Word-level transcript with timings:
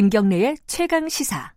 김경래의 0.00 0.56
최강 0.66 1.10
시사. 1.10 1.52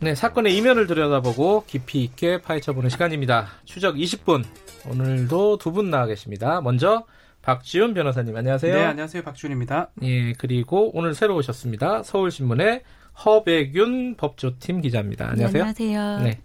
네, 0.00 0.14
사건의 0.14 0.56
이면을 0.56 0.86
들여다보고 0.86 1.64
깊이 1.66 2.04
있게 2.04 2.40
파헤쳐보는 2.40 2.88
시간입니다. 2.88 3.48
추적 3.64 3.96
20분. 3.96 4.44
오늘도 4.88 5.58
두 5.58 5.72
분 5.72 5.90
나와 5.90 6.06
계십니다. 6.06 6.60
먼저 6.60 7.04
박지훈 7.42 7.94
변호사님 7.94 8.34
안녕하세요. 8.36 8.74
네, 8.74 8.84
안녕하세요. 8.84 9.22
박지훈입니다. 9.22 9.90
예, 10.02 10.32
그리고 10.34 10.90
오늘 10.96 11.14
새로 11.14 11.34
오셨습니다. 11.36 12.04
서울신문의 12.04 12.82
허백윤 13.24 14.14
법조팀 14.16 14.82
기자입니다. 14.82 15.30
안녕하세요. 15.30 15.64
네, 15.64 15.68
안녕하세요. 15.68 16.18
네. 16.24 16.40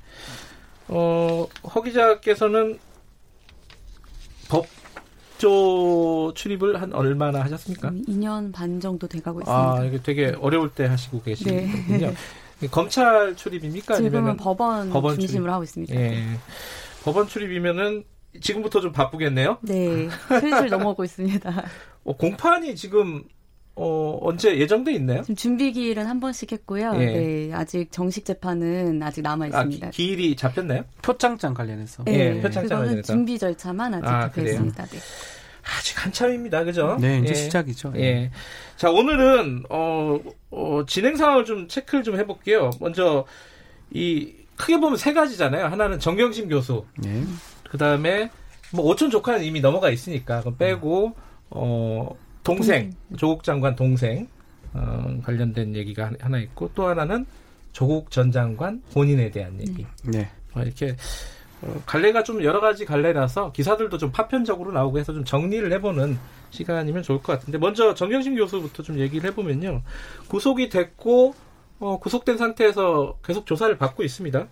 어, 0.88 1.48
허 1.64 1.82
기자께서는 1.82 2.80
법조 4.50 6.34
출입을 6.36 6.82
한 6.82 6.94
얼마나 6.94 7.42
하셨습니까? 7.42 7.90
음, 7.90 8.04
2년 8.08 8.54
반 8.54 8.80
정도 8.80 9.08
돼가고 9.08 9.42
있습니다. 9.42 9.74
아, 9.74 9.84
이게 9.86 10.02
되게 10.02 10.36
어려울 10.40 10.72
때 10.72 10.86
하시고 10.86 11.22
계시군요. 11.22 11.58
네. 11.98 12.14
검찰 12.72 13.36
출입입니까? 13.36 13.96
지금은 13.96 14.38
법원, 14.38 14.90
법원 14.90 15.16
중심으로 15.20 15.44
출입? 15.44 15.54
하고 15.54 15.64
있습니다. 15.64 15.96
예. 15.96 16.24
법원 17.04 17.28
출입이면은 17.28 18.04
지금부터 18.42 18.80
좀 18.80 18.92
바쁘겠네요. 18.92 19.58
네, 19.62 20.10
슬슬 20.30 20.70
넘어오고 20.70 21.04
있습니다. 21.04 21.66
어, 22.06 22.18
공판이 22.18 22.76
지금 22.76 23.24
어, 23.76 24.20
언제 24.22 24.58
예정돼 24.58 24.94
있나요? 24.94 25.22
지금 25.24 25.36
준비 25.36 25.72
기일은 25.72 26.06
한 26.06 26.20
번씩 26.20 26.52
했고요. 26.52 26.94
예. 26.96 27.06
네, 27.06 27.54
아직 27.54 27.92
정식 27.92 28.24
재판은 28.24 29.02
아직 29.02 29.22
남아 29.22 29.48
있습니다. 29.48 29.88
아, 29.88 29.90
기, 29.90 30.06
일이 30.10 30.36
잡혔나요? 30.36 30.84
표창장 31.02 31.54
관련해서. 31.56 32.04
네, 32.04 32.38
예, 32.38 32.42
표창장 32.42 32.80
관련해서. 32.82 33.14
준비 33.14 33.40
절차만 33.40 33.96
아직 33.96 34.08
아, 34.08 34.22
잡혀 34.22 34.44
있습니다. 34.44 34.86
네. 34.86 35.00
아직 35.64 36.06
한참입니다. 36.06 36.64
그죠? 36.66 36.98
네, 37.00 37.20
이제 37.20 37.30
예. 37.30 37.34
시작이죠. 37.34 37.94
예. 37.96 38.32
자, 38.76 38.92
오늘은 38.92 39.64
어, 39.70 40.20
어, 40.52 40.84
진행 40.88 41.16
상황을 41.16 41.46
좀 41.46 41.68
체크를 41.68 42.04
좀 42.04 42.18
해볼게요. 42.20 42.70
먼저 42.80 43.26
이 43.92 44.34
크게 44.56 44.80
보면 44.80 44.98
세 44.98 45.14
가지잖아요. 45.14 45.66
하나는 45.66 46.00
정경심 46.00 46.50
교수. 46.50 46.86
네. 46.98 47.24
그 47.70 47.78
다음에 47.78 48.30
뭐 48.72 48.86
오촌 48.86 49.10
조카는 49.10 49.44
이미 49.44 49.62
넘어가 49.62 49.90
있으니까 49.90 50.42
그럼 50.42 50.58
빼고 50.58 51.16
어 51.50 52.16
동생, 52.44 52.90
동생. 52.90 53.18
조국 53.18 53.44
장관 53.44 53.76
동생 53.76 54.28
어, 54.74 55.20
관련된 55.24 55.76
얘기가 55.76 56.12
하나 56.20 56.40
있고 56.40 56.70
또 56.76 56.88
하나는 56.88 57.26
조국 57.72 58.12
전 58.12 58.32
장관 58.32 58.82
본인에 58.94 59.32
대한 59.32 59.60
얘기. 59.60 59.86
네. 60.04 60.30
어, 60.54 60.62
이렇게 60.62 60.96
어, 61.62 61.82
갈래가 61.86 62.24
좀 62.24 62.44
여러 62.44 62.60
가지 62.60 62.86
갈래라서 62.86 63.52
기사들도 63.52 63.98
좀 63.98 64.12
파편적으로 64.12 64.72
나오고 64.72 65.00
해서 65.00 65.14
좀 65.14 65.24
정리를 65.24 65.72
해보는 65.74 66.18
시간이면 66.50 67.04
좋을 67.04 67.22
것 67.22 67.34
같은데 67.34 67.58
먼저 67.58 67.94
정경심 67.94 68.36
교수부터 68.36 68.84
좀 68.84 69.00
얘기를 69.00 69.30
해보면요 69.30 69.82
구속이 70.28 70.70
됐고 70.70 71.34
어, 71.80 72.00
구속된 72.00 72.38
상태에서 72.38 73.18
계속 73.24 73.46
조사를 73.46 73.78
받고 73.78 74.04
있습니다. 74.04 74.48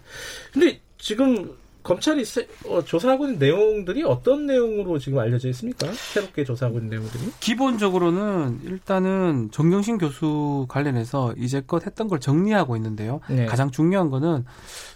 근데 0.51 0.81
지금 0.97 1.55
검찰이 1.83 2.25
세, 2.25 2.47
어, 2.67 2.83
조사하고 2.83 3.25
있는 3.25 3.39
내용들이 3.39 4.03
어떤 4.03 4.45
내용으로 4.45 4.99
지금 4.99 5.19
알려져 5.19 5.49
있습니까? 5.49 5.87
새롭게 5.91 6.43
조사하고 6.43 6.77
있는 6.77 6.89
내용들이? 6.91 7.23
기본적으로는 7.39 8.59
일단은 8.63 9.49
정경심 9.51 9.97
교수 9.97 10.65
관련해서 10.69 11.33
이제껏 11.37 11.85
했던 11.85 12.07
걸 12.07 12.19
정리하고 12.19 12.75
있는데요. 12.75 13.21
네. 13.29 13.45
가장 13.45 13.71
중요한 13.71 14.09
거는 14.09 14.45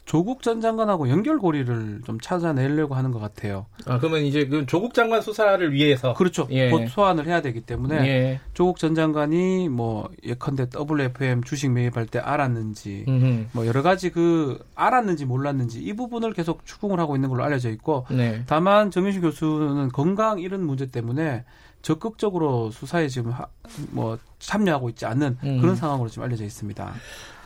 조국 0.06 0.44
전 0.44 0.62
장관하고 0.62 1.09
연결고리를 1.09 2.01
좀 2.06 2.19
찾아내려고 2.19 2.94
하는 2.94 3.12
것 3.12 3.19
같아요. 3.19 3.66
아 3.85 3.97
그러면 3.97 4.22
이제 4.22 4.45
그 4.45 4.66
조국 4.68 4.94
장관 4.94 5.22
수사를 5.22 5.74
위해서 5.74 6.13
그렇죠. 6.13 6.47
예. 6.51 6.69
곧 6.69 6.88
소환을 6.88 7.25
해야 7.25 7.41
되기 7.41 7.62
때문에 7.62 8.07
예. 8.07 8.40
조국 8.53 8.78
전 8.78 8.94
장관이 8.94 9.69
뭐 9.69 10.09
예컨대 10.24 10.68
WFM 10.75 11.44
주식 11.44 11.72
매입할 11.72 12.06
때 12.06 12.19
알았는지 12.19 13.06
음흠. 13.07 13.45
뭐 13.53 13.66
여러 13.66 13.81
가지 13.81 14.12
그 14.12 14.63
알았는지 14.75 15.25
몰랐는지 15.25 15.81
이 15.81 15.94
부분을 15.94 16.34
계속 16.34 16.66
추궁을 16.75 17.00
하고 17.00 17.16
있는 17.16 17.30
걸로 17.30 17.44
알려져 17.44 17.69
있고 17.69 18.06
네. 18.09 18.44
다만 18.47 18.91
정윤식 18.91 19.22
교수는 19.22 19.90
건강 19.90 20.40
이런 20.40 20.66
문제 20.66 20.86
때문에 20.88 21.46
적극적으로 21.81 22.72
수사에 22.72 23.08
지금 23.08 23.31
하, 23.31 23.46
뭐 23.91 24.18
참여하고 24.40 24.90
있지 24.90 25.06
않는 25.06 25.38
음. 25.44 25.62
그런 25.62 25.75
상황으로 25.75 26.09
지금 26.09 26.24
알려져 26.25 26.44
있습니다. 26.44 26.94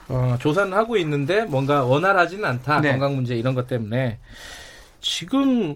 어, 0.09 0.35
조사는 0.39 0.73
하고 0.73 0.97
있는데 0.97 1.43
뭔가 1.45 1.83
원활하지는 1.83 2.43
않다. 2.45 2.81
네. 2.81 2.91
건강 2.91 3.15
문제 3.15 3.35
이런 3.35 3.53
것 3.53 3.67
때문에 3.67 4.17
지금 5.01 5.75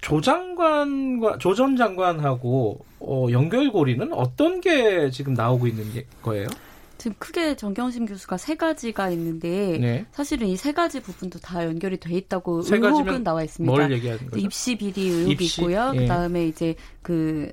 조 0.00 0.20
장관과 0.20 1.38
조 1.38 1.54
전 1.54 1.76
장관하고 1.76 2.84
어, 3.00 3.26
연결고리는 3.30 4.12
어떤 4.12 4.60
게 4.60 5.10
지금 5.10 5.34
나오고 5.34 5.66
있는 5.66 5.84
거예요? 6.22 6.46
지금 7.02 7.16
크게 7.18 7.56
정경심 7.56 8.06
교수가 8.06 8.36
세 8.36 8.54
가지가 8.54 9.10
있는데 9.10 9.76
네. 9.80 10.06
사실은 10.12 10.46
이 10.46 10.56
세 10.56 10.70
가지 10.70 11.00
부분도 11.00 11.40
다 11.40 11.64
연결이 11.64 11.98
돼 11.98 12.14
있다고 12.14 12.62
의혹은 12.64 13.24
나와 13.24 13.42
있습니다. 13.42 13.68
뭘 13.68 13.90
얘기하는 13.90 14.30
거죠? 14.30 14.38
입시 14.38 14.76
비리 14.78 15.08
의혹이 15.08 15.32
입시? 15.32 15.60
있고요. 15.60 15.90
예. 15.96 15.98
그다음에 15.98 16.46
이제 16.46 16.76
그 17.02 17.50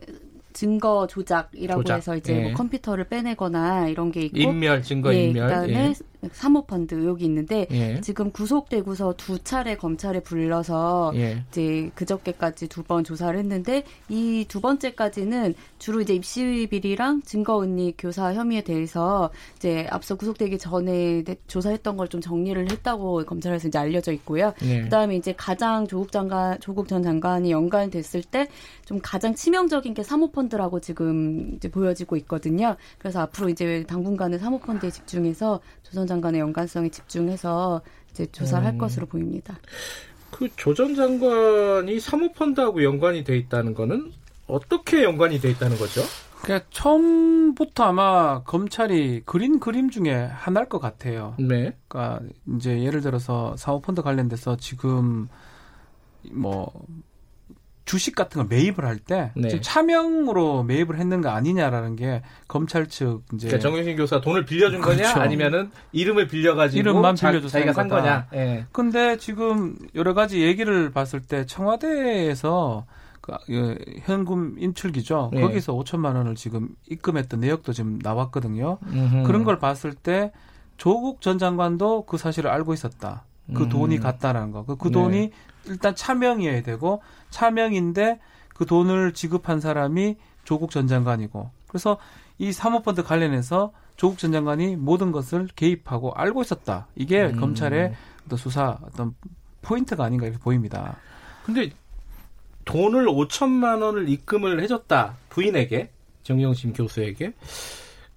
증거 0.54 1.08
조작이라고 1.08 1.84
조작. 1.84 1.98
해서 1.98 2.16
이제 2.18 2.34
뭐 2.34 2.42
예. 2.42 2.46
뭐 2.48 2.54
컴퓨터를 2.56 3.06
빼내거나 3.06 3.88
이런 3.88 4.12
게 4.12 4.22
있고 4.22 4.38
인멸 4.40 4.82
증거 4.84 5.14
예, 5.14 5.26
인멸 5.26 5.48
그다음에 5.48 5.74
예. 5.74 5.94
사모펀드 6.34 6.96
의혹이 6.96 7.24
있는데 7.26 7.66
예. 7.72 8.02
지금 8.02 8.32
구속되고서 8.32 9.14
두 9.16 9.40
차례 9.40 9.76
검찰에 9.78 10.20
불러서 10.22 11.14
예. 11.16 11.44
이제 11.50 11.90
그저께까지 11.96 12.68
두 12.68 12.84
번 12.84 13.04
조사를 13.04 13.38
했는데 13.38 13.84
이 14.10 14.46
두 14.50 14.60
번째까지는 14.62 15.54
주로 15.78 16.02
이제 16.02 16.14
입시 16.16 16.68
비리랑 16.70 17.22
증거 17.24 17.62
은닉 17.62 17.96
교사 18.00 18.34
혐의에 18.34 18.62
대해서 18.64 19.30
이제 19.58 19.86
앞서 19.92 20.16
구속되기 20.16 20.58
전에 20.58 21.24
조사했던 21.48 21.96
걸 21.98 22.10
좀 22.10 22.20
정리를 22.22 22.72
했다고 22.72 23.24
검찰에서 23.26 23.68
이제 23.68 23.78
알려져 23.78 24.12
있고요. 24.14 24.54
예. 24.64 24.82
그다음에 24.82 25.16
이제 25.16 25.32
가장 25.38 25.86
조국 25.88 26.12
장관 26.12 26.60
조국 26.60 26.88
전 26.88 27.04
장관이 27.04 27.52
연관됐을 27.52 28.24
때 28.24 28.48
좀 28.86 29.00
가장 29.04 29.36
치명적인 29.36 29.94
게 29.94 30.02
사모펀드 30.02 30.39
라고 30.48 30.80
지금 30.80 31.56
이제 31.56 31.70
보여지고 31.70 32.16
있거든요. 32.18 32.76
그래서 32.98 33.22
앞으로 33.22 33.50
이제 33.50 33.84
당분간은 33.88 34.40
사모펀드에 34.40 34.90
집중해서 34.90 35.60
조선 35.84 36.08
장관의 36.08 36.40
연관성에 36.40 36.90
집중해서 36.90 37.82
이제 38.12 38.26
조사를 38.28 38.66
할 38.66 38.74
음. 38.76 38.78
것으로 38.78 39.06
보입니다. 39.06 39.58
그 40.32 40.48
조전 40.56 40.96
장관이 40.96 42.00
사모펀드하고 42.00 42.84
연관이 42.84 43.24
돼 43.24 43.38
있다는 43.38 43.74
거는 43.74 44.12
어떻게 44.48 45.04
연관이 45.04 45.40
돼 45.40 45.50
있다는 45.50 45.78
거죠? 45.78 46.02
그러니까 46.42 46.68
처음부터 46.72 47.84
아마 47.84 48.44
검찰이 48.44 49.24
그린 49.26 49.60
그림 49.60 49.90
중에 49.90 50.14
하나일 50.14 50.70
것 50.70 50.80
같아요. 50.80 51.36
네. 51.38 51.76
그러니까 51.88 52.22
이제 52.56 52.82
예를 52.82 53.02
들어서 53.02 53.56
사모펀드 53.58 54.02
관련돼서 54.02 54.56
지금 54.56 55.28
뭐 56.32 56.72
주식 57.90 58.14
같은 58.14 58.38
걸 58.38 58.48
매입을 58.48 58.86
할때 58.86 59.32
네. 59.36 59.60
차명으로 59.62 60.62
매입을 60.62 61.00
했는 61.00 61.22
거 61.22 61.30
아니냐라는 61.30 61.96
게 61.96 62.22
검찰 62.48 62.86
측 62.88 63.24
이제 63.34 63.48
그러니까 63.48 63.68
정영신 63.68 63.98
교사 63.98 64.22
돈을 64.22 64.46
빌려준 64.46 64.80
그렇죠. 64.80 65.02
거냐 65.02 65.24
아니면은 65.24 65.72
이름을 65.92 66.28
빌려가지고 66.28 66.80
이름만 66.80 67.16
빌려줘서 67.16 67.50
자기가 67.50 67.74
산 67.74 67.88
거냐. 67.88 68.28
예. 68.36 68.68
근데 68.72 69.18
지금 69.18 69.76
여러 69.96 70.14
가지 70.14 70.44
얘기를 70.44 70.92
봤을 70.92 71.20
때 71.20 71.48
청와대에서 71.48 72.86
그, 73.22 73.34
그 73.48 73.78
현금 74.02 74.54
인출기죠. 74.60 75.32
예. 75.34 75.42
거기서 75.42 75.74
5천만 75.74 76.14
원을 76.14 76.36
지금 76.36 76.70
입금했던 76.92 77.40
내역도 77.40 77.74
지금 77.74 77.98
나왔거든요. 78.04 78.78
음흠. 78.86 79.24
그런 79.24 79.44
걸 79.44 79.58
봤을 79.58 79.96
때 79.96 80.32
조국 80.78 81.22
전 81.22 81.40
장관도 81.40 82.06
그 82.06 82.20
사실을 82.20 82.52
알고 82.52 82.76
있었다. 82.76 83.24
그 83.54 83.64
음. 83.64 83.70
돈이 83.70 84.00
갔다라는 84.00 84.52
거. 84.52 84.66
그, 84.66 84.76
그 84.76 84.92
돈이 84.92 85.30
네. 85.30 85.32
일단 85.66 85.96
차명이어야 85.96 86.64
되고 86.64 87.02
차명인데 87.30 88.20
그 88.54 88.66
돈을 88.66 89.14
지급한 89.14 89.60
사람이 89.60 90.18
조국 90.44 90.72
전 90.72 90.88
장관이고 90.88 91.50
그래서 91.68 91.98
이 92.38 92.52
사모펀드 92.52 93.04
관련해서 93.04 93.72
조국 93.96 94.18
전 94.18 94.32
장관이 94.32 94.78
모든 94.78 95.12
것을 95.12 95.48
개입하고 95.56 96.14
알고 96.14 96.42
있었다. 96.42 96.88
이게 96.96 97.26
음. 97.26 97.40
검찰의 97.40 97.94
어떤 98.26 98.38
수사 98.38 98.78
어떤 98.84 99.14
포인트가 99.62 100.04
아닌가 100.06 100.26
이렇게 100.26 100.42
보입니다. 100.42 100.98
근데 101.46 101.72
돈을 102.66 103.08
5천만 103.08 103.82
원을 103.82 104.10
입금을 104.10 104.62
해줬다 104.62 105.18
부인에게 105.30 105.92
정영심 106.24 106.74
교수에게 106.74 107.34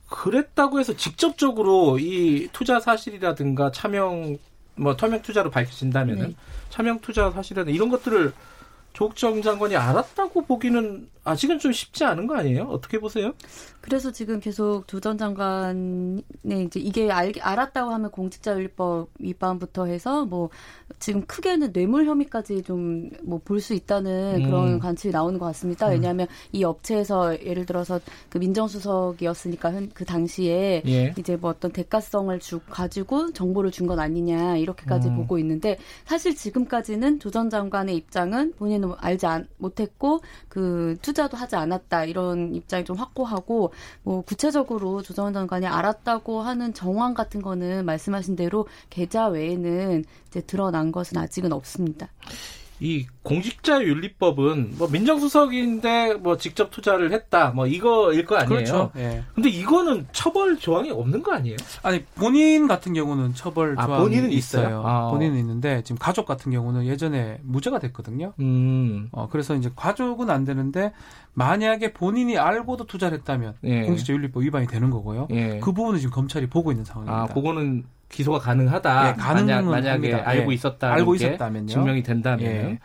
그랬다고 0.08 0.78
해서 0.78 0.94
직접적으로 0.94 1.98
이 1.98 2.48
투자 2.52 2.78
사실이라든가 2.78 3.70
차명 3.72 4.36
뭐 4.76 4.96
투명 4.96 5.22
투자로 5.22 5.50
밝혀진다면은 5.50 6.28
네. 6.28 6.34
차명 6.70 7.00
투자 7.00 7.30
사실이라든 7.30 7.72
이런 7.72 7.88
것들을 7.90 8.32
조국 8.92 9.16
전 9.16 9.40
장관이 9.42 9.76
알았다고 9.76 10.44
보기는 10.46 11.08
아직은 11.24 11.58
좀 11.60 11.70
쉽지 11.72 12.04
않은 12.04 12.26
거 12.26 12.36
아니에요? 12.36 12.64
어떻게 12.64 12.98
보세요? 12.98 13.32
그래서 13.80 14.10
지금 14.12 14.40
계속 14.40 14.86
조 14.88 15.00
전 15.00 15.18
장관의 15.18 16.22
이제 16.66 16.78
이게 16.80 17.10
알, 17.10 17.32
알았다고 17.40 17.90
하면 17.92 18.10
공직자윤리법 18.10 19.10
위반부터 19.18 19.86
해서 19.86 20.24
뭐 20.24 20.50
지금 21.00 21.24
크게는 21.26 21.72
뇌물 21.72 22.06
혐의까지 22.06 22.62
좀 22.62 23.10
뭐 23.24 23.38
볼 23.44 23.60
수 23.60 23.74
있다는 23.74 24.36
음. 24.36 24.44
그런 24.44 24.78
관측이 24.78 25.12
나오는 25.12 25.38
것 25.38 25.46
같습니다. 25.46 25.86
음. 25.88 25.92
왜냐하면 25.92 26.26
이 26.52 26.64
업체에서 26.64 27.40
예를 27.44 27.66
들어서 27.66 28.00
그 28.28 28.38
민정수석이었으니까 28.38 29.72
그 29.94 30.04
당시에 30.04 30.82
예. 30.86 31.14
이제 31.18 31.36
뭐 31.36 31.50
어떤 31.50 31.72
대가성을 31.72 32.38
주 32.40 32.60
가지고 32.68 33.32
정보를 33.32 33.70
준 33.70 33.82
건 33.82 33.98
아니냐 33.98 34.56
이렇게까지 34.58 35.08
음. 35.08 35.16
보고 35.16 35.38
있는데 35.40 35.76
사실 36.04 36.36
지금까지는 36.36 37.18
조 37.18 37.30
전 37.32 37.50
장관의 37.50 37.96
입장은 37.96 38.52
본인은 38.58 38.92
알지 38.98 39.26
못했고 39.58 40.20
그 40.48 40.96
투자도 41.02 41.36
하지 41.36 41.56
않았다 41.56 42.04
이런 42.04 42.54
입장이 42.54 42.84
좀 42.84 42.96
확고하고 42.96 43.72
뭐 44.02 44.22
구체적으로 44.22 45.02
조 45.02 45.12
전 45.12 45.32
장관이 45.32 45.66
알았다고 45.66 46.42
하는 46.42 46.74
정황 46.74 47.14
같은 47.14 47.42
거는 47.42 47.84
말씀하신 47.84 48.36
대로 48.36 48.66
계좌 48.90 49.28
외에는 49.28 50.04
이제 50.28 50.40
드러난 50.40 50.92
것은 50.92 51.18
아직은 51.18 51.52
없습니다. 51.52 52.08
이 52.82 53.06
공직자 53.22 53.80
윤리법은 53.84 54.74
뭐 54.76 54.88
민정수석인데 54.88 56.14
뭐 56.14 56.36
직접 56.36 56.72
투자를 56.72 57.12
했다 57.12 57.50
뭐 57.50 57.68
이거일 57.68 58.24
거 58.24 58.34
아니에요. 58.34 58.48
그렇죠. 58.48 58.90
예. 58.96 59.22
근데 59.36 59.50
이거는 59.50 60.08
처벌 60.10 60.58
조항이 60.58 60.90
없는 60.90 61.22
거 61.22 61.32
아니에요? 61.32 61.56
아니 61.84 62.04
본인 62.16 62.66
같은 62.66 62.92
경우는 62.92 63.34
처벌 63.34 63.76
아, 63.78 63.86
조항이 63.86 64.02
본인은 64.02 64.32
있어요. 64.32 64.62
있어요. 64.66 64.82
아. 64.84 65.10
본인은 65.12 65.38
있는데 65.38 65.82
지금 65.84 65.96
가족 65.96 66.26
같은 66.26 66.50
경우는 66.50 66.84
예전에 66.86 67.38
무죄가 67.44 67.78
됐거든요. 67.78 68.32
음. 68.40 69.08
어 69.12 69.28
그래서 69.30 69.54
이제 69.54 69.70
가족은 69.76 70.28
안 70.28 70.44
되는데 70.44 70.92
만약에 71.34 71.92
본인이 71.92 72.36
알고도 72.36 72.86
투자를 72.86 73.18
했다면 73.18 73.54
예. 73.62 73.82
공직자 73.82 74.12
윤리법 74.12 74.42
위반이 74.42 74.66
되는 74.66 74.90
거고요. 74.90 75.28
예. 75.30 75.60
그 75.62 75.72
부분은 75.72 76.00
지금 76.00 76.12
검찰이 76.12 76.48
보고 76.48 76.72
있는 76.72 76.84
상황입니다. 76.84 77.22
아, 77.22 77.26
그거는 77.32 77.84
기소가 78.12 78.38
가능하다. 78.38 79.08
예, 79.08 79.12
만약, 79.20 79.62
만약에 79.64 79.88
합니다. 79.88 80.22
알고 80.24 80.52
예, 80.52 80.54
있었다. 80.54 80.92
알고 80.92 81.14
있었다면요. 81.16 81.66
증명이 81.66 82.02
된다면. 82.04 82.46
예. 82.46 82.78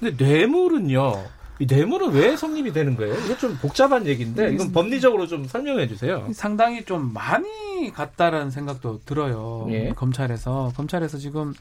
근데 0.00 0.24
뇌물은요. 0.24 1.12
이 1.58 1.66
뇌물은 1.66 2.12
왜 2.12 2.36
성립이 2.36 2.72
되는 2.72 2.96
거예요? 2.96 3.14
이게 3.14 3.36
좀 3.38 3.56
복잡한 3.56 4.06
얘기인데 4.06 4.52
이건 4.52 4.72
법리적으로 4.72 5.26
좀 5.26 5.44
설명해 5.46 5.88
주세요. 5.88 6.26
상당히 6.32 6.84
좀 6.84 7.12
많이 7.14 7.92
갔다라는 7.94 8.50
생각도 8.50 9.00
들어요. 9.06 9.66
예. 9.70 9.90
검찰에서 9.90 10.72
검찰에서 10.76 11.16
지금 11.18 11.54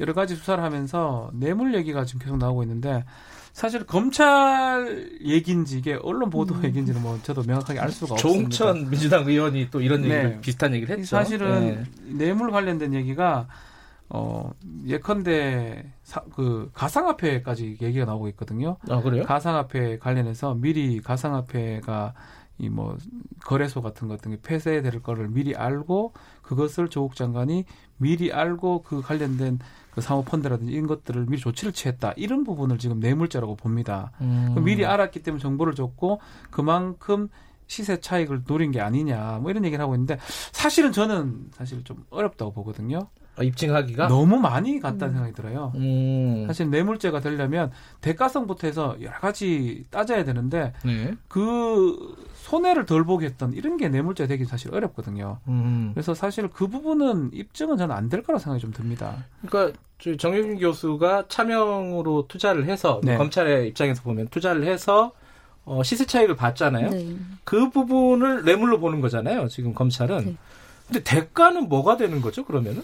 여러 0.00 0.12
가지 0.12 0.34
수사를 0.34 0.62
하면서 0.62 1.30
뇌물 1.32 1.74
얘기가 1.74 2.04
지금 2.04 2.20
계속 2.20 2.36
나오고 2.36 2.62
있는데 2.64 3.04
사실 3.58 3.84
검찰 3.84 5.18
얘기인지 5.20 5.78
이게 5.78 5.98
언론 6.00 6.30
보도 6.30 6.54
음. 6.54 6.64
얘기인지는 6.64 7.02
뭐 7.02 7.18
저도 7.24 7.42
명확하게 7.42 7.80
알 7.80 7.90
수가 7.90 8.14
없습니다. 8.14 8.38
조홍천 8.50 8.88
민주당 8.88 9.26
의원이 9.26 9.66
또 9.72 9.80
이런 9.80 10.04
얘기를 10.04 10.30
네. 10.30 10.40
비슷한 10.40 10.72
얘기를 10.74 10.96
했죠. 10.96 11.16
사실은 11.16 11.60
네. 11.60 11.84
뇌물 12.04 12.52
관련된 12.52 12.94
얘기가 12.94 13.48
어 14.10 14.52
예컨대 14.86 15.90
사, 16.04 16.20
그 16.36 16.70
가상화폐까지 16.72 17.78
얘기가 17.82 18.04
나오고 18.04 18.28
있거든요. 18.28 18.76
아 18.88 19.00
그래요? 19.00 19.24
가상화폐 19.24 19.98
관련해서 19.98 20.54
미리 20.54 21.00
가상화폐가 21.00 22.14
이 22.60 22.68
뭐 22.68 22.96
거래소 23.44 23.82
같은 23.82 24.08
것 24.08 24.18
같은 24.18 24.32
게 24.32 24.40
폐쇄될 24.40 25.00
거를 25.02 25.28
미리 25.28 25.54
알고 25.54 26.12
그것을 26.42 26.88
조국 26.88 27.14
장관이 27.16 27.64
미리 27.98 28.32
알고 28.32 28.82
그 28.82 29.00
관련된 29.00 29.58
그 29.98 30.02
사모펀드라든지 30.02 30.72
이런 30.72 30.86
것들을 30.86 31.26
미리 31.26 31.40
조치를 31.40 31.72
취했다. 31.72 32.12
이런 32.16 32.44
부분을 32.44 32.78
지금 32.78 33.00
뇌물죄라고 33.00 33.56
봅니다. 33.56 34.12
음. 34.20 34.54
미리 34.64 34.86
알았기 34.86 35.24
때문에 35.24 35.42
정보를 35.42 35.74
줬고 35.74 36.20
그만큼 36.50 37.28
시세 37.66 38.00
차익을 38.00 38.44
노린 38.44 38.70
게 38.70 38.80
아니냐 38.80 39.40
뭐 39.42 39.50
이런 39.50 39.64
얘기를 39.64 39.82
하고 39.82 39.94
있는데 39.94 40.18
사실은 40.52 40.92
저는 40.92 41.48
사실 41.50 41.82
좀 41.82 42.04
어렵다고 42.10 42.52
보거든요. 42.52 43.08
어, 43.36 43.42
입증하기가 43.42 44.06
너무 44.06 44.38
많이 44.38 44.78
갔다는 44.78 45.08
음. 45.08 45.12
생각이 45.14 45.34
들어요. 45.34 45.72
음. 45.74 46.44
사실 46.46 46.70
뇌물죄가 46.70 47.20
되려면 47.20 47.72
대가성부터 48.00 48.68
해서 48.68 48.96
여러 49.00 49.18
가지 49.18 49.84
따져야 49.90 50.22
되는데 50.24 50.72
네. 50.84 51.12
그 51.26 52.14
손해를 52.48 52.86
덜 52.86 53.04
보게 53.04 53.26
했던 53.26 53.52
이런 53.52 53.76
게 53.76 53.88
뇌물죄 53.90 54.26
되기 54.26 54.44
사실 54.46 54.74
어렵거든요. 54.74 55.38
음. 55.48 55.90
그래서 55.92 56.14
사실 56.14 56.48
그 56.48 56.66
부분은 56.66 57.30
입증은 57.34 57.76
저는 57.76 57.94
안 57.94 58.08
될 58.08 58.22
거라고 58.22 58.42
생각이 58.42 58.62
좀 58.62 58.72
듭니다. 58.72 59.24
그러니까 59.46 59.78
정유진 60.18 60.58
교수가 60.58 61.26
차명으로 61.28 62.26
투자를 62.26 62.64
해서 62.64 63.00
네. 63.04 63.18
검찰의 63.18 63.68
입장에서 63.68 64.02
보면 64.02 64.28
투자를 64.28 64.64
해서 64.64 65.12
어, 65.66 65.82
시세 65.82 66.06
차익을 66.06 66.36
봤잖아요. 66.36 66.88
네. 66.88 67.16
그 67.44 67.68
부분을 67.68 68.44
뇌물로 68.44 68.80
보는 68.80 69.02
거잖아요. 69.02 69.48
지금 69.48 69.74
검찰은. 69.74 70.24
네. 70.24 70.36
근데 70.86 71.02
대가는 71.04 71.68
뭐가 71.68 71.98
되는 71.98 72.22
거죠? 72.22 72.46
그러면은? 72.46 72.82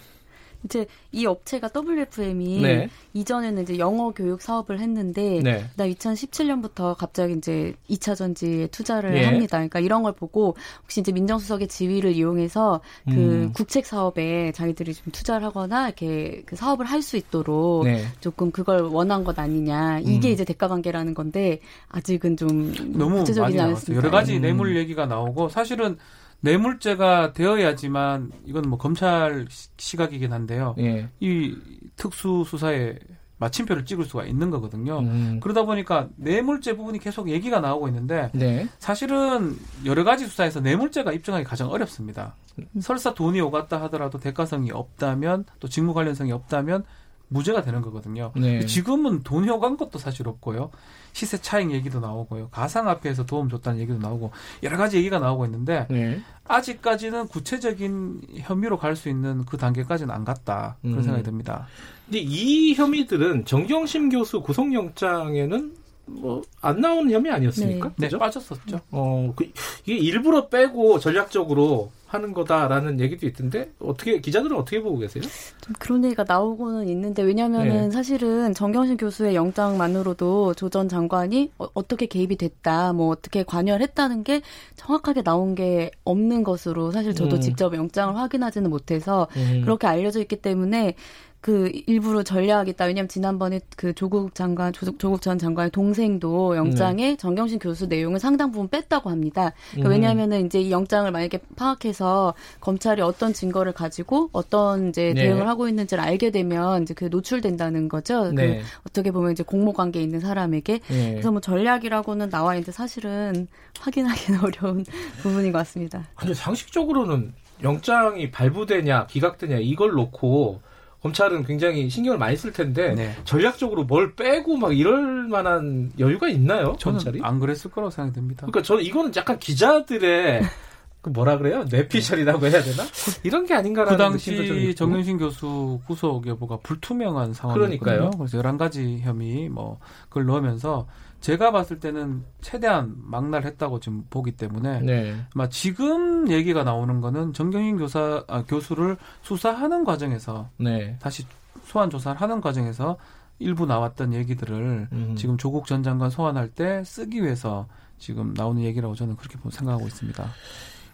이제 0.64 0.86
이 1.12 1.26
업체가 1.26 1.70
WFM이 1.74 2.62
네. 2.62 2.88
이전에는 3.12 3.62
이제 3.62 3.78
영어 3.78 4.10
교육 4.10 4.42
사업을 4.42 4.80
했는데 4.80 5.40
네. 5.42 5.64
나 5.76 5.86
2017년부터 5.86 6.96
갑자기 6.96 7.34
이제 7.34 7.74
2차 7.88 8.16
전지에 8.16 8.66
투자를 8.68 9.16
예. 9.16 9.24
합니다. 9.24 9.58
그러니까 9.58 9.78
이런 9.80 10.02
걸 10.02 10.12
보고 10.12 10.56
혹시 10.82 11.00
이제 11.00 11.12
민정수석의 11.12 11.68
지위를 11.68 12.12
이용해서 12.12 12.80
그 13.04 13.12
음. 13.12 13.52
국책 13.54 13.86
사업에 13.86 14.50
자기들이 14.52 14.94
좀 14.94 15.12
투자를 15.12 15.46
하거나 15.46 15.86
이렇게 15.86 16.42
그 16.44 16.56
사업을 16.56 16.86
할 16.86 17.04
수 17.04 17.16
있도록 17.16 17.84
네. 17.84 18.04
조금 18.20 18.50
그걸 18.50 18.80
원한 18.82 19.22
것 19.22 19.38
아니냐. 19.38 20.00
이게 20.00 20.28
음. 20.28 20.32
이제 20.32 20.44
대가 20.44 20.66
관계라는 20.66 21.14
건데 21.14 21.60
아직은 21.90 22.36
좀 22.36 22.72
너무 22.98 23.18
구체적이지 23.18 23.60
않습니다. 23.60 23.96
여러 23.96 24.10
가지 24.10 24.36
음. 24.36 24.40
뇌물 24.42 24.76
얘기가 24.76 25.06
나오고 25.06 25.50
사실은 25.50 25.96
뇌물죄가 26.44 27.32
되어야지만 27.32 28.30
이건 28.44 28.68
뭐 28.68 28.78
검찰 28.78 29.46
시각이긴 29.78 30.32
한데요. 30.32 30.74
예. 30.78 31.08
이 31.18 31.56
특수 31.96 32.44
수사에 32.46 32.98
마침표를 33.38 33.84
찍을 33.84 34.04
수가 34.04 34.24
있는 34.26 34.50
거거든요. 34.50 35.00
음. 35.00 35.40
그러다 35.42 35.64
보니까 35.64 36.08
뇌물죄 36.16 36.76
부분이 36.76 36.98
계속 36.98 37.30
얘기가 37.30 37.60
나오고 37.60 37.88
있는데 37.88 38.30
네. 38.32 38.68
사실은 38.78 39.56
여러 39.84 40.04
가지 40.04 40.26
수사에서 40.26 40.60
뇌물죄가 40.60 41.12
입증하기 41.12 41.44
가장 41.44 41.68
어렵습니다. 41.70 42.36
설사 42.80 43.14
돈이 43.14 43.40
오갔다 43.40 43.80
하더라도 43.82 44.18
대가성이 44.18 44.70
없다면 44.70 45.46
또 45.58 45.68
직무 45.68 45.94
관련성이 45.94 46.30
없다면 46.30 46.84
무죄가 47.28 47.62
되는 47.62 47.80
거거든요. 47.82 48.32
네. 48.36 48.64
지금은 48.66 49.22
돈이 49.22 49.48
오간 49.50 49.76
것도 49.76 49.98
사실 49.98 50.28
없고요. 50.28 50.70
시세 51.12 51.38
차익 51.38 51.70
얘기도 51.70 52.00
나오고요. 52.00 52.48
가상화폐에서 52.50 53.24
도움 53.26 53.48
줬다는 53.48 53.80
얘기도 53.80 53.98
나오고 53.98 54.30
여러 54.62 54.76
가지 54.76 54.96
얘기가 54.98 55.18
나오고 55.18 55.44
있는데 55.46 55.86
네. 55.88 56.20
아직까지는 56.46 57.28
구체적인 57.28 58.20
혐의로 58.38 58.78
갈 58.78 58.94
수 58.96 59.08
있는 59.08 59.44
그 59.44 59.56
단계까지는 59.56 60.14
안 60.14 60.24
갔다 60.24 60.76
그런 60.82 60.98
음. 60.98 61.02
생각이 61.02 61.24
듭니다. 61.24 61.66
근데 62.06 62.18
이 62.20 62.74
혐의들은 62.74 63.44
정경심 63.46 64.10
교수 64.10 64.40
구속영장에는 64.42 65.74
뭐 66.06 66.42
안 66.60 66.80
나오는 66.80 67.10
혐의 67.10 67.32
아니었습니까? 67.32 67.92
네, 67.96 68.08
네 68.08 68.18
빠졌었죠. 68.18 68.80
어, 68.90 69.32
그, 69.36 69.50
이게 69.84 69.96
일부러 69.96 70.48
빼고 70.48 70.98
전략적으로 70.98 71.90
하는 72.14 72.32
거다라는 72.32 73.00
얘기도 73.00 73.26
있던데 73.26 73.72
어떻게 73.80 74.20
기자들은 74.20 74.56
어떻게 74.56 74.80
보고 74.80 74.98
계세요? 74.98 75.24
좀 75.60 75.74
그런 75.78 76.04
얘기가 76.04 76.24
나오고는 76.26 76.88
있는데 76.88 77.22
왜냐하면은 77.22 77.88
네. 77.88 77.90
사실은 77.90 78.54
정경심 78.54 78.96
교수의 78.96 79.34
영장만으로도 79.34 80.54
조 80.54 80.68
전 80.74 80.88
장관이 80.88 81.52
어, 81.58 81.86
떻게 81.86 82.06
개입이 82.06 82.36
됐다, 82.36 82.92
뭐 82.92 83.08
어떻게 83.08 83.44
관여를 83.44 83.82
했다는 83.86 84.24
게 84.24 84.42
정확하게 84.74 85.22
나온 85.22 85.54
게 85.54 85.92
없는 86.04 86.42
것으로 86.42 86.90
사실 86.90 87.14
저도 87.14 87.36
음. 87.36 87.40
직접 87.40 87.74
영장을 87.76 88.16
확인하지는 88.16 88.70
못해서 88.70 89.28
음. 89.36 89.60
그렇게 89.62 89.86
알려져 89.86 90.20
있기 90.20 90.36
때문에 90.36 90.96
그 91.44 91.70
일부러 91.86 92.22
전략이다. 92.22 92.86
왜냐하면 92.86 93.06
지난번에 93.06 93.60
그 93.76 93.92
조국 93.92 94.34
장관, 94.34 94.72
조국, 94.72 94.98
조국 94.98 95.20
전 95.20 95.38
장관의 95.38 95.72
동생도 95.72 96.56
영장에 96.56 97.08
네. 97.08 97.16
정경심 97.16 97.58
교수 97.58 97.84
내용을 97.86 98.18
상당 98.18 98.50
부분 98.50 98.68
뺐다고 98.68 99.10
합니다. 99.10 99.52
그러니까 99.72 99.88
음. 99.88 99.92
왜냐하면은 99.92 100.46
이제 100.46 100.58
이 100.58 100.70
영장을 100.70 101.10
만약에 101.10 101.40
파악해서 101.54 102.32
검찰이 102.60 103.02
어떤 103.02 103.34
증거를 103.34 103.72
가지고 103.72 104.30
어떤 104.32 104.88
이제 104.88 105.12
네. 105.14 105.24
대응을 105.24 105.46
하고 105.46 105.68
있는지를 105.68 106.02
알게 106.02 106.30
되면 106.30 106.84
이제 106.84 106.94
그 106.94 107.10
노출된다는 107.10 107.90
거죠. 107.90 108.22
그 108.22 108.40
네. 108.40 108.60
그 108.60 108.64
어떻게 108.88 109.10
보면 109.10 109.32
이제 109.32 109.42
공모 109.42 109.74
관계에 109.74 110.02
있는 110.02 110.20
사람에게. 110.20 110.80
네. 110.88 111.10
그래서 111.10 111.30
뭐 111.30 111.42
전략이라고는 111.42 112.30
나와 112.30 112.54
있는데 112.54 112.72
사실은 112.72 113.48
확인하기는 113.80 114.40
어려운 114.44 114.86
부분인 115.20 115.52
것 115.52 115.58
같습니다. 115.58 116.08
근데 116.14 116.32
상식적으로는 116.32 117.34
영장이 117.62 118.30
발부되냐 118.30 119.08
기각되냐 119.08 119.58
이걸 119.58 119.90
놓고 119.92 120.72
검찰은 121.04 121.44
굉장히 121.44 121.90
신경을 121.90 122.18
많이 122.18 122.34
쓸 122.34 122.50
텐데 122.50 122.94
네. 122.94 123.14
전략적으로 123.24 123.84
뭘 123.84 124.14
빼고 124.14 124.56
막 124.56 124.76
이럴 124.76 125.28
만한 125.28 125.92
여유가 125.98 126.28
있나요? 126.28 126.76
저는 126.78 126.96
검찰이? 126.96 127.20
안 127.22 127.38
그랬을 127.38 127.70
거라고 127.70 127.90
생각됩니다. 127.90 128.46
그러니까 128.46 128.62
저는 128.62 128.82
이거는 128.82 129.12
약간 129.14 129.38
기자들의 129.38 130.40
그 131.02 131.10
뭐라 131.10 131.36
그래요? 131.36 131.66
뇌피셜이라고 131.70 132.46
해야 132.46 132.62
되나? 132.62 132.84
이런 133.22 133.44
게 133.44 133.52
아닌가라는 133.52 133.94
그 133.94 134.02
당시 134.02 134.74
정영신 134.74 135.18
교수 135.18 135.78
구속 135.86 136.26
여부가 136.26 136.56
불투명한 136.62 137.34
상황이었거든요. 137.34 138.10
그래서 138.12 138.40
11가지 138.40 139.00
혐의 139.00 139.50
뭐 139.50 139.78
그걸 140.08 140.24
넣으면서 140.24 140.86
제가 141.24 141.52
봤을 141.52 141.80
때는 141.80 142.22
최대한 142.42 142.92
망랄했다고 142.98 143.80
지금 143.80 144.04
보기 144.10 144.32
때문에 144.32 144.80
네. 144.80 145.16
아마 145.34 145.48
지금 145.48 146.30
얘기가 146.30 146.64
나오는 146.64 147.00
거는 147.00 147.32
정경인 147.32 147.78
교사 147.78 148.22
아, 148.28 148.44
교수를 148.44 148.98
수사하는 149.22 149.84
과정에서 149.84 150.50
네. 150.58 150.98
다시 151.00 151.24
소환 151.64 151.88
조사를 151.88 152.20
하는 152.20 152.42
과정에서 152.42 152.98
일부 153.38 153.64
나왔던 153.64 154.12
얘기들을 154.12 154.88
음. 154.92 155.14
지금 155.16 155.38
조국 155.38 155.66
전 155.66 155.82
장관 155.82 156.10
소환할 156.10 156.50
때 156.50 156.84
쓰기 156.84 157.22
위해서 157.22 157.66
지금 157.96 158.34
나오는 158.34 158.60
얘기라고 158.62 158.94
저는 158.94 159.16
그렇게 159.16 159.38
생각하고 159.50 159.86
있습니다. 159.86 160.30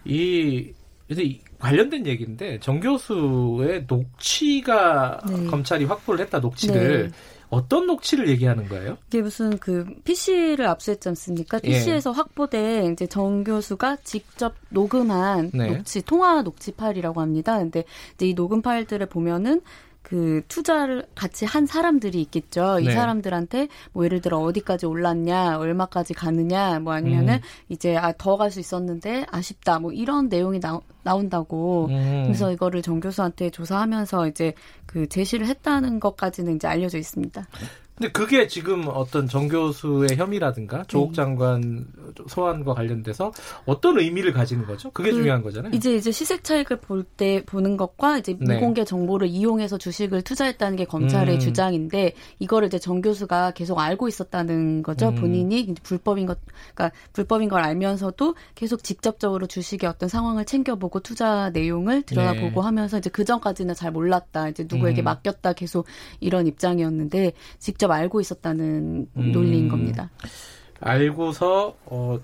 이 0.05 0.73
이제 1.09 1.41
관련된 1.59 2.07
얘기인데 2.07 2.61
정 2.61 2.79
교수의 2.79 3.87
녹취가 3.89 5.23
네. 5.27 5.47
검찰이 5.47 5.87
확보를 5.87 6.21
했다 6.25 6.39
녹취를 6.39 7.09
네. 7.09 7.40
어떤 7.51 7.87
녹취를 7.87 8.29
얘기하는 8.29 8.69
거예요? 8.69 8.97
이게 9.09 9.21
무슨 9.23 9.59
그 9.59 9.85
PC를 10.05 10.67
압수했지 10.67 11.09
않습니까? 11.09 11.59
PC에서 11.59 12.11
예. 12.11 12.15
확보된 12.15 12.93
이제 12.93 13.07
정 13.07 13.45
교수가 13.45 13.99
직접 14.05 14.55
녹음한 14.71 15.51
네. 15.53 15.71
녹취 15.71 16.03
통화 16.03 16.43
녹취 16.43 16.73
파일이라고 16.73 17.21
합니다. 17.21 17.59
근데 17.59 17.85
이제 18.15 18.29
이 18.29 18.35
녹음 18.35 18.63
파일들을 18.63 19.05
보면은 19.07 19.61
그 20.03 20.43
투자를 20.49 21.07
같이 21.15 21.45
한 21.45 21.67
사람들이 21.67 22.21
있겠죠. 22.23 22.77
네. 22.77 22.85
이 22.85 22.91
사람들한테 22.91 23.69
뭐 23.93 24.05
예를 24.05 24.21
들어 24.21 24.39
어디까지 24.39 24.87
올랐냐, 24.87 25.59
얼마까지 25.59 26.15
가느냐, 26.15 26.81
뭐 26.81 26.93
아니면은 26.95 27.35
음. 27.35 27.41
이제 27.69 27.97
아, 27.97 28.13
더 28.13 28.37
갈 28.37 28.51
수 28.51 28.59
있었는데 28.61 29.27
아쉽다, 29.31 29.79
뭐 29.79 29.93
이런 29.93 30.29
내용이 30.29 30.59
나, 30.61 30.81
나온다고. 31.03 31.87
음. 31.91 32.23
그래서 32.25 32.51
이거를 32.51 32.83
정 32.83 32.99
교수한테 33.01 33.51
조사하면서 33.51 34.29
이제 34.29 34.55
그 34.87 35.09
제시를 35.09 35.47
했다는 35.47 36.01
것까지는 36.01 36.57
이제 36.57 36.67
알려져 36.67 36.99
있습니다. 36.99 37.47
근데 38.01 38.13
그게 38.13 38.47
지금 38.47 38.89
어떤 38.89 39.29
정 39.29 39.47
교수의 39.47 40.17
혐의라든가 40.17 40.85
조국 40.89 41.11
네. 41.11 41.17
장관 41.17 41.85
소환과 42.29 42.73
관련돼서 42.73 43.31
어떤 43.67 43.99
의미를 43.99 44.33
가지는 44.33 44.65
거죠? 44.67 44.91
그게 44.93 45.11
그 45.11 45.19
중요한 45.19 45.43
거잖아요. 45.43 45.73
이제 45.75 45.97
이제 45.97 46.11
시세 46.11 46.41
차익을 46.41 46.81
볼 46.81 47.05
때 47.17 47.43
보는 47.45 47.77
것과 47.77 48.19
이제 48.19 48.37
네. 48.39 48.55
미공개 48.55 48.85
정보를 48.85 49.27
이용해서 49.29 49.77
주식을 49.77 50.23
투자했다는 50.23 50.77
게 50.77 50.85
검찰의 50.85 51.35
음. 51.35 51.41
주장인데 51.41 52.13
이거를 52.39 52.69
이제 52.69 52.79
정 52.79 53.03
교수가 53.03 53.51
계속 53.51 53.79
알고 53.79 54.09
있었다는 54.09 54.83
거죠. 54.83 55.09
음. 55.09 55.17
본인이 55.17 55.75
불법인 55.83 56.25
것, 56.27 56.39
그러니까 56.75 56.97
불법인 57.13 57.49
걸 57.49 57.61
알면서도 57.63 58.37
계속 58.55 58.85
직접적으로 58.85 59.47
주식의 59.47 59.91
어떤 59.91 60.09
상황을 60.09 60.45
챙겨보고 60.45 61.01
투자 61.01 61.51
내용을 61.51 62.03
들여다보고 62.03 62.61
네. 62.61 62.65
하면서 62.65 62.99
이제 62.99 63.11
그 63.11 63.25
전까지는 63.25 63.75
잘 63.75 63.91
몰랐다. 63.91 64.49
이제 64.49 64.67
누구에게 64.71 65.03
음. 65.03 65.05
맡겼다 65.05 65.53
계속 65.55 65.87
이런 66.21 66.47
입장이었는데 66.47 67.33
직접 67.59 67.90
직접 67.91 67.93
알고 67.93 68.21
있었다는 68.21 69.07
음, 69.17 69.33
논리인 69.33 69.69
겁니다. 69.69 70.11
알고서 70.81 71.75
어 71.87 72.19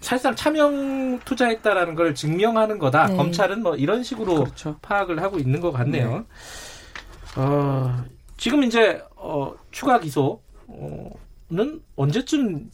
사실상 0.00 0.34
차명 0.34 1.18
투자했다라는 1.24 1.94
걸 1.94 2.14
증명하는 2.14 2.78
거다. 2.78 3.06
네. 3.06 3.16
검찰은 3.16 3.62
뭐 3.62 3.76
이런 3.76 4.02
식으로 4.02 4.44
그렇죠. 4.44 4.76
파악을 4.82 5.22
하고 5.22 5.38
있는 5.38 5.60
것 5.60 5.72
같네요. 5.72 6.18
네. 6.18 6.24
어, 7.36 8.04
지금 8.36 8.62
이제 8.64 9.02
어, 9.16 9.54
추가 9.70 9.98
기소는 10.00 10.40
언제쯤 11.96 12.70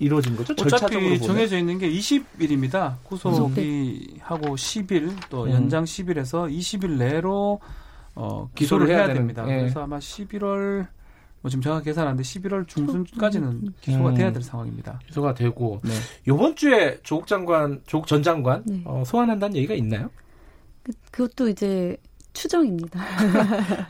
이루어진 0.00 0.36
거죠? 0.36 0.54
어차피 0.60 1.18
정해져 1.20 1.58
있는 1.58 1.78
게 1.78 1.90
20일입니다. 1.90 2.96
구속이 3.04 4.18
하고 4.20 4.54
10일 4.54 5.12
또 5.28 5.44
음. 5.44 5.50
연장 5.50 5.84
10일에서 5.84 6.52
20일 6.52 6.98
내로 6.98 7.60
어, 8.14 8.48
기소를 8.54 8.88
해야, 8.88 9.04
해야 9.04 9.14
됩니다. 9.14 9.44
예. 9.48 9.58
그래서 9.58 9.82
아마 9.82 9.98
11월 9.98 10.86
뭐 11.40 11.50
지금 11.50 11.62
정확히 11.62 11.86
계산하는데 11.86 12.22
11월 12.22 12.66
중순까지는 12.66 13.48
음. 13.48 13.74
기소가 13.80 14.14
돼야 14.14 14.32
될 14.32 14.42
상황입니다. 14.42 14.98
기소가 15.06 15.34
되고 15.34 15.80
네. 15.84 15.90
이번 16.26 16.56
주에 16.56 16.98
조국 17.02 17.26
장관, 17.26 17.80
조국 17.86 18.06
전 18.06 18.22
장관 18.22 18.62
네. 18.66 18.82
어, 18.84 19.02
소환한다는 19.06 19.56
얘기가 19.56 19.74
있나요? 19.74 20.10
그, 20.82 20.92
그것도 21.10 21.48
이제 21.48 21.96
추정입니다. 22.32 23.00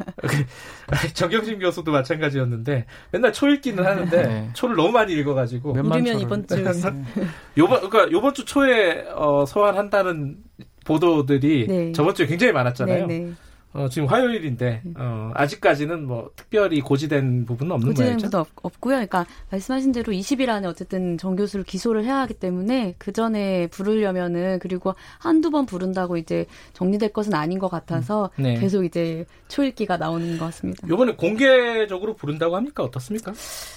정경심 1.12 1.58
교수도 1.58 1.92
마찬가지였는데 1.92 2.86
맨날 3.10 3.32
초 3.32 3.48
읽기는 3.48 3.84
하는데 3.84 4.22
네. 4.22 4.50
초를 4.54 4.76
너무 4.76 4.90
많이 4.90 5.12
읽어가지고 5.12 5.72
이르면 5.72 6.20
이번 6.20 6.46
주 6.46 6.56
요번 7.58 7.88
그러니까 7.88 8.10
요번 8.10 8.32
주 8.32 8.44
초에 8.44 9.06
어, 9.14 9.44
소환한다는 9.46 10.36
보도들이 10.84 11.66
네. 11.66 11.92
저번 11.92 12.14
주에 12.14 12.26
굉장히 12.26 12.52
많았잖아요. 12.52 13.06
네, 13.72 13.80
네. 13.80 13.84
어, 13.84 13.88
지금 13.88 14.08
화요일인데 14.08 14.82
음. 14.86 14.94
어, 14.96 15.30
아직까지는 15.34 16.06
뭐 16.06 16.30
특별히 16.36 16.80
고지된 16.80 17.44
부분은 17.46 17.72
없는 17.72 17.88
고지된 17.88 18.14
거죠. 18.14 18.26
부분 18.28 18.46
없고요. 18.62 18.94
그러니까 18.94 19.26
말씀하신 19.50 19.92
대로 19.92 20.12
20일 20.12 20.48
안에 20.48 20.66
어쨌든 20.66 21.18
정 21.18 21.36
교수를 21.36 21.64
기소를 21.64 22.04
해야 22.04 22.18
하기 22.20 22.34
때문에 22.34 22.94
그 22.98 23.12
전에 23.12 23.66
부르려면은 23.68 24.58
그리고 24.60 24.94
한두 25.18 25.50
번 25.50 25.66
부른다고 25.66 26.16
이제 26.16 26.46
정리될 26.72 27.12
것은 27.12 27.34
아닌 27.34 27.58
것 27.58 27.68
같아서 27.68 28.30
음. 28.38 28.44
네. 28.44 28.58
계속 28.58 28.84
이제 28.84 29.26
초읽기가 29.48 29.96
나오는 29.96 30.38
것 30.38 30.46
같습니다. 30.46 30.86
이번에 30.86 31.14
공개적으로 31.14 32.14
부른다고 32.14 32.56
합니까? 32.56 32.82
어떻습니까? 32.82 33.32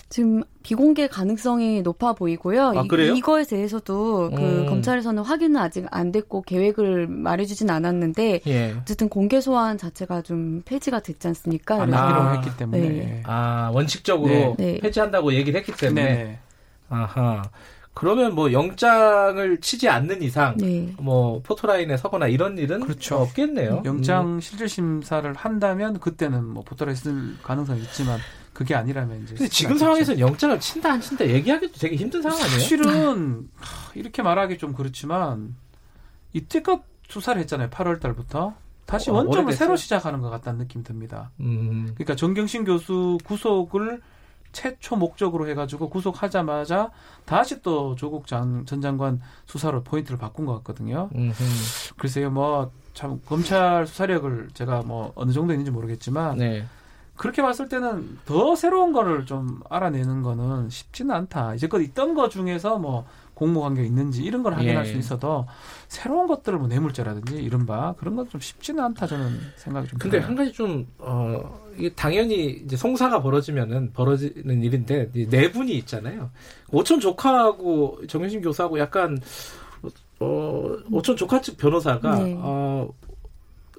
지금 0.10 0.44
비공개 0.64 1.08
가능성이 1.08 1.82
높아 1.82 2.14
보이고요. 2.14 2.74
아, 2.76 2.84
그래요? 2.84 3.14
이, 3.14 3.22
거에 3.22 3.44
대해서도 3.44 4.32
그 4.32 4.42
음. 4.42 4.66
검찰에서는 4.68 5.24
확인은 5.24 5.60
아직 5.60 5.86
안 5.92 6.12
됐고 6.12 6.44
계획을 6.44 7.08
말해주진 7.08 7.70
않았는데 7.70 8.42
예. 8.48 8.76
어쨌든 8.82 9.10
공개 9.10 9.42
소환 9.42 9.78
자체가 9.78 10.22
좀 10.22 10.62
폐지가 10.66 11.02
됐지 11.02 11.28
않습니까? 11.28 11.82
안 11.82 11.94
하기로 11.94 12.22
아, 12.22 12.32
했기 12.34 12.56
때문에. 12.58 12.82
네. 12.82 13.24
아 13.26 13.72
원칙적으로 13.74 14.30
네. 14.30 14.56
네. 14.58 14.80
폐지한다고 14.80 15.34
얘기를 15.34 15.60
했기 15.60 15.72
때문에. 15.74 16.04
네. 16.04 16.40
아하. 16.90 17.44
그러면 17.94 18.36
뭐 18.36 18.54
영장을 18.54 19.60
치지 19.60 19.90
않는 19.90 20.22
이상 20.22 20.56
네. 20.58 20.94
뭐 20.98 21.42
포토라인에 21.44 21.98
서거나 21.98 22.28
이런 22.28 22.58
일은 22.58 22.80
그렇죠. 22.80 23.18
없겠네요. 23.18 23.84
영장 23.86 24.36
음. 24.36 24.40
실질 24.40 24.70
심사를 24.70 25.34
한다면 25.34 26.00
그때는 26.00 26.46
뭐 26.46 26.64
포토라인 26.64 26.96
쓸 26.96 27.36
가능성이 27.44 27.82
있지만 27.82 28.20
그게 28.54 28.76
아니라면 28.76 29.24
이제. 29.24 29.36
근데 29.36 29.50
지금 29.50 29.78
상황에서는 29.78 30.20
영장을 30.20 30.60
친다 30.60 30.92
안 30.94 31.02
친다 31.02 31.26
얘기하기도 31.26 31.80
되게 31.80 31.96
힘든 31.96 32.22
상황 32.22 32.38
아니에요? 32.42 32.60
사실은 32.60 33.50
이렇게 33.96 34.22
말하기 34.22 34.58
좀 34.58 34.74
그렇지만 34.74 35.56
이때껏 36.34 36.84
수사를 37.08 37.40
했잖아요. 37.42 37.70
8월 37.70 38.00
달부터. 38.00 38.54
다시 38.86 39.10
어, 39.10 39.14
원점을 39.14 39.46
오래됐어요? 39.46 39.58
새로 39.58 39.76
시작하는 39.78 40.20
것 40.20 40.30
같다는 40.30 40.60
느낌이 40.60 40.84
듭니다. 40.84 41.32
음. 41.40 41.92
그러니까 41.94 42.16
정경심 42.16 42.66
교수 42.66 43.18
구속을 43.24 44.02
최초 44.52 44.96
목적으로 44.98 45.48
해가지고 45.48 45.90
구속하자마자 45.90 46.92
다시 47.26 47.62
또 47.62 47.96
조국 47.96 48.28
장, 48.28 48.66
전 48.66 48.82
장관 48.82 49.22
수사로 49.46 49.84
포인트를 49.84 50.18
바꾼 50.18 50.46
것 50.46 50.56
같거든요. 50.58 51.10
음흠. 51.16 51.34
글쎄요, 51.98 52.30
뭐, 52.32 52.72
참, 52.94 53.22
검찰 53.26 53.88
수사력을 53.88 54.50
제가 54.54 54.82
뭐, 54.82 55.14
어느 55.16 55.32
정도 55.32 55.54
있는지 55.54 55.72
모르겠지만, 55.72 56.38
네. 56.38 56.66
그렇게 57.16 57.42
봤을 57.42 57.68
때는 57.70 58.18
더 58.26 58.56
새로운 58.56 58.94
거를 58.94 59.26
좀 59.26 59.60
알아내는 59.70 60.24
거는 60.24 60.70
쉽지는 60.70 61.14
않다. 61.16 61.54
이제껏 61.56 61.82
있던 61.82 62.16
거 62.16 62.30
중에서 62.30 62.78
뭐 62.80 63.06
공모 63.36 63.62
관계 63.62 63.84
있는지 63.84 64.24
이런 64.24 64.44
걸 64.44 64.54
확인할 64.54 64.86
예. 64.86 64.92
수 64.92 64.98
있어도 64.98 65.46
새로운 65.88 66.28
것들을 66.28 66.58
뭐 66.60 66.68
뇌물죄라든지 66.68 67.36
이른바 67.38 67.94
그런 67.98 68.16
건 68.16 68.28
좀 68.30 68.40
쉽지는 68.40 68.84
않다 68.84 69.08
저는 69.08 69.40
생각이 69.56 69.88
좀 69.88 70.00
근데 70.00 70.18
들어요. 70.18 70.28
한 70.28 70.36
가지 70.36 70.52
좀 70.54 70.88
어, 71.00 71.60
이게 71.78 71.90
당연히 71.94 72.62
이제 72.64 72.76
송사가 72.78 73.22
벌어지면은 73.22 73.94
벌어지는 73.94 74.64
일인데 74.64 75.12
네 75.12 75.52
분이 75.52 75.72
있잖아요. 75.80 76.30
오촌 76.72 77.00
조카하고 77.00 78.02
정현심 78.08 78.42
교수하고 78.42 78.80
약간 78.80 79.20
어, 80.20 80.78
오촌 80.92 81.16
조카 81.18 81.42
측 81.42 81.58
변호사가 81.58 82.20
네. 82.24 82.36
어, 82.40 82.90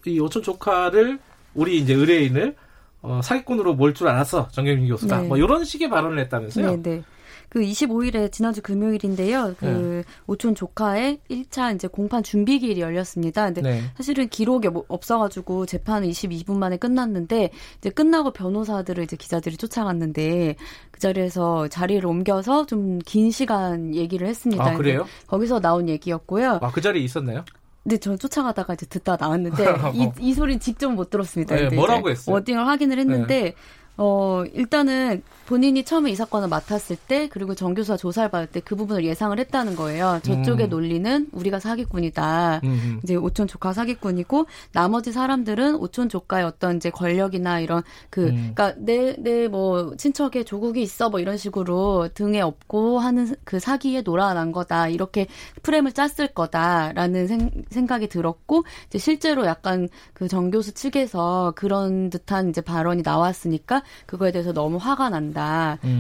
이 0.07 0.19
오촌 0.19 0.43
조카를 0.43 1.19
우리 1.55 1.79
이제 1.79 1.95
의뢰인을 1.95 2.57
어, 3.03 3.21
사기꾼으로 3.23 3.75
몰 3.75 3.93
줄 3.95 4.09
알았어 4.09 4.49
정경민 4.49 4.89
교수가 4.89 5.21
네. 5.23 5.29
뭐 5.29 5.37
이런 5.37 5.65
식의 5.65 5.91
발언을 5.91 6.19
했다면서요? 6.21 6.71
네, 6.77 6.83
네. 6.83 7.03
그 7.51 7.61
25일에 7.61 8.33
지난주 8.33 8.63
금요일인데요. 8.63 9.55
그 9.59 9.65
네. 9.67 10.05
오촌 10.27 10.55
조카의 10.55 11.19
1차 11.31 11.75
이제 11.75 11.87
공판 11.87 12.23
준비 12.23 12.59
기일이 12.59 12.81
열렸습니다. 12.81 13.45
근데 13.45 13.61
네. 13.61 13.83
사실은 13.95 14.29
기록에 14.29 14.71
뭐 14.71 14.87
없어가지고 14.89 15.67
재판은 15.67 16.09
22분 16.09 16.57
만에 16.57 16.79
끝났는데 16.79 17.51
이제 17.77 17.91
끝나고 17.91 18.31
변호사들을 18.33 19.05
이제 19.05 19.17
기자들이 19.19 19.59
쫓아갔는데 19.59 20.57
그 20.93 21.01
자리에서 21.01 21.69
자리를 21.69 22.07
옮겨서 22.07 22.65
좀 22.65 23.01
긴 23.05 23.31
시간 23.31 23.95
얘기를 23.95 24.27
했습니다. 24.27 24.65
아, 24.65 24.75
그래요? 24.75 25.07
거기서 25.27 25.61
나온 25.61 25.91
얘기였고요. 25.91 26.61
아, 26.63 26.71
그 26.73 26.81
자리에 26.81 27.03
있었나요? 27.03 27.45
네, 27.85 27.97
저 27.99 28.17
쫓아가다가 28.17 28.75
이제 28.75 28.87
듣다 28.87 29.17
나왔는데 29.19 29.65
이, 29.95 30.11
이 30.21 30.35
소리는 30.35 30.61
직접 30.61 30.91
못 30.91 31.11
들었습니다. 31.11 31.57
네, 31.57 31.69
뭐라고 31.71 32.11
했어요? 32.11 32.35
워딩을 32.35 32.67
확인을 32.67 32.99
했는데 32.99 33.43
네. 33.43 33.55
어, 33.97 34.45
일단은 34.53 35.23
본인이 35.53 35.85
처음에 35.85 36.11
이 36.11 36.15
사건을 36.15 36.49
맡았을 36.49 36.97
때 36.97 37.29
그리고 37.29 37.55
정교수가 37.55 37.99
조사를 37.99 38.31
받을 38.31 38.47
때 38.47 38.63
그 38.65 38.75
부분을 38.75 39.05
예상을 39.05 39.39
했다는 39.39 39.77
거예요. 39.77 40.21
저쪽의 40.23 40.69
음. 40.69 40.71
논리는 40.71 41.27
우리가 41.33 41.59
사기꾼이다. 41.59 42.61
음흠. 42.65 43.01
이제 43.03 43.17
오촌 43.17 43.49
조카 43.49 43.75
사기꾼이고 43.75 44.47
나머지 44.73 45.13
사람들은 45.13 45.75
오촌 45.75 46.09
조카의 46.09 46.45
어떤 46.47 46.77
이제 46.77 46.89
권력이나 46.89 47.61
이런 47.61 47.83
그 48.09 48.29
음. 48.29 48.53
그러니까 48.55 48.75
내 48.79 49.15
내 49.19 49.49
뭐 49.49 49.95
친척에 49.97 50.45
조국이 50.45 50.81
있어 50.81 51.11
뭐 51.11 51.21
이런 51.21 51.37
식으로 51.37 52.09
등에 52.15 52.41
업고 52.41 52.99
하는 53.01 53.35
그 53.45 53.59
사기에 53.59 54.01
놀아난 54.03 54.53
거다. 54.53 54.89
이렇게 54.89 55.27
프레임을 55.63 55.93
짰을 55.93 56.29
거다라는 56.35 57.27
생, 57.27 57.51
생각이 57.69 58.09
들었고 58.09 58.65
이제 58.87 58.97
실제로 58.99 59.45
약간 59.45 59.89
그 60.15 60.29
정교수 60.29 60.73
측에서 60.73 61.53
그런 61.57 62.09
듯한 62.09 62.49
이제 62.51 62.63
발언이 62.63 63.03
나왔으니까 63.05 63.83
그거에 64.07 64.33
대해서 64.33 64.53
너무 64.53 64.79
화가 64.79 65.11
난다 65.11 65.42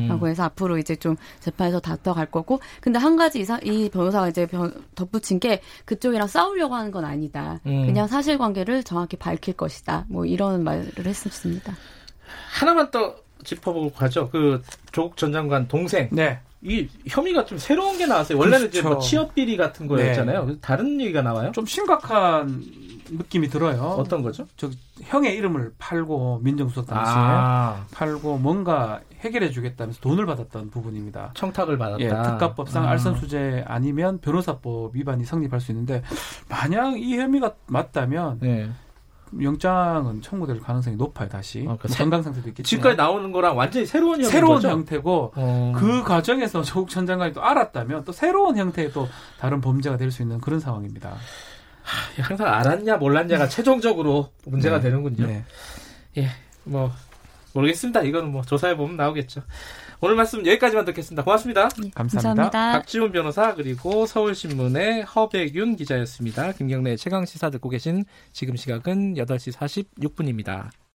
라고 0.08 0.26
음. 0.26 0.30
해서 0.30 0.44
앞으로 0.44 0.78
이제 0.78 0.96
좀 0.96 1.16
재판에서 1.40 1.80
다퉈갈 1.80 2.26
거고 2.26 2.60
근데 2.80 2.98
한 2.98 3.16
가지 3.16 3.40
이사, 3.40 3.58
이 3.62 3.88
변호사가 3.90 4.28
이제 4.28 4.46
변, 4.46 4.72
덧붙인 4.94 5.40
게 5.40 5.60
그쪽이랑 5.84 6.26
싸우려고 6.28 6.74
하는 6.74 6.90
건 6.90 7.04
아니다. 7.04 7.60
음. 7.66 7.86
그냥 7.86 8.06
사실관계를 8.06 8.82
정확히 8.84 9.16
밝힐 9.16 9.54
것이다. 9.54 10.06
뭐 10.08 10.24
이런 10.24 10.64
말을 10.64 11.06
했습니다. 11.06 11.74
하나만 12.52 12.90
더 12.90 13.16
짚어보고 13.44 13.92
가죠. 13.92 14.28
그 14.30 14.62
조국 14.92 15.16
전 15.16 15.32
장관 15.32 15.66
동생. 15.68 16.08
네. 16.12 16.38
이 16.64 16.88
혐의가 17.08 17.44
좀 17.44 17.58
새로운 17.58 17.98
게 17.98 18.06
나왔어요. 18.06 18.38
원래는 18.38 18.70
그렇죠. 18.70 18.78
이제 18.78 18.88
뭐 18.88 18.98
취업 19.00 19.34
비리 19.34 19.56
같은 19.56 19.88
거였잖아요. 19.88 20.44
네. 20.44 20.56
다른 20.60 21.00
얘기가 21.00 21.20
나와요? 21.20 21.50
좀 21.52 21.66
심각한 21.66 22.62
느낌이 23.10 23.48
들어요. 23.48 23.82
어떤 23.98 24.22
거죠? 24.22 24.46
저 24.56 24.70
형의 25.02 25.36
이름을 25.36 25.72
팔고 25.78 26.40
민정수석 26.42 26.86
당시에 26.86 27.14
아. 27.16 27.84
팔고 27.92 28.38
뭔가 28.38 29.00
해결해 29.20 29.50
주겠다면서 29.50 30.00
돈을 30.00 30.24
받았던 30.24 30.70
부분입니다. 30.70 31.32
청탁을 31.34 31.78
받았다. 31.78 32.02
예, 32.02 32.08
특가법상 32.08 32.84
아. 32.84 32.90
알선수재 32.90 33.64
아니면 33.66 34.18
변호사법 34.20 34.94
위반이 34.94 35.24
성립할 35.24 35.60
수 35.60 35.72
있는데 35.72 36.02
만약 36.48 36.96
이 36.96 37.18
혐의가 37.18 37.54
맞다면 37.66 38.38
네. 38.40 38.70
영장은 39.40 40.20
청구될 40.22 40.60
가능성이 40.60 40.96
높아요 40.96 41.28
다시 41.28 41.60
아, 41.60 41.76
그러니까 41.76 41.88
건강 41.88 42.22
상태도 42.22 42.48
있겠지만 42.50 42.64
지금까지 42.68 42.96
나오는 42.96 43.32
거랑 43.32 43.56
완전히 43.56 43.86
새로운 43.86 44.16
형태 44.20 44.30
새로운 44.30 44.54
거죠? 44.56 44.68
형태고 44.70 45.32
어. 45.36 45.72
그 45.76 46.02
과정에서 46.02 46.62
조국 46.62 46.90
전 46.90 47.06
장관이 47.06 47.32
또 47.32 47.42
알았다면 47.42 48.04
또 48.04 48.12
새로운 48.12 48.56
형태의 48.56 48.92
또 48.92 49.08
다른 49.38 49.60
범죄가 49.60 49.96
될 49.96 50.10
수 50.10 50.22
있는 50.22 50.40
그런 50.40 50.60
상황입니다. 50.60 51.16
하, 51.82 52.22
항상 52.22 52.46
알았냐 52.48 52.96
몰랐냐가 52.98 53.48
최종적으로 53.48 54.28
문제가 54.46 54.76
네. 54.76 54.82
되는군요. 54.84 55.26
네. 55.26 55.44
예, 56.18 56.28
뭐 56.64 56.92
모르겠습니다. 57.54 58.02
이거는 58.02 58.30
뭐 58.30 58.42
조사해 58.42 58.76
보면 58.76 58.96
나오겠죠. 58.96 59.42
오늘 60.04 60.16
말씀 60.16 60.44
여기까지만 60.44 60.84
듣겠습니다. 60.86 61.22
고맙습니다. 61.22 61.68
네, 61.80 61.90
감사합니다. 61.94 62.50
감사합니다. 62.50 62.72
박지훈 62.72 63.12
변호사 63.12 63.54
그리고 63.54 64.04
서울신문의 64.04 65.02
허백윤 65.02 65.76
기자였습니다. 65.76 66.50
김경래 66.52 66.96
최강 66.96 67.24
시사 67.24 67.50
듣고 67.50 67.68
계신 67.68 68.04
지금 68.32 68.56
시각은 68.56 69.14
8시 69.14 69.52
46분입니다. 69.52 70.70